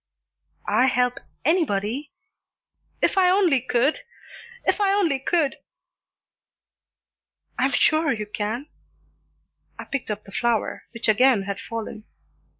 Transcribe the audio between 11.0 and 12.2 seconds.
again had fallen.